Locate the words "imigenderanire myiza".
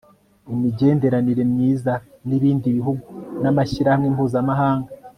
0.53-1.93